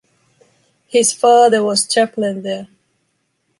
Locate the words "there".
2.41-2.67